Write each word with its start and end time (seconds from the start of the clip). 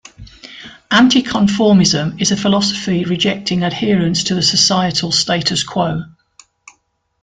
Anticonformism 0.89 2.19
is 2.19 2.31
a 2.31 2.35
philosophy 2.35 3.05
rejecting 3.05 3.61
adherence 3.61 4.23
to 4.23 4.33
the 4.33 4.41
societal 4.41 5.11
status 5.11 5.63
quo. 5.63 6.05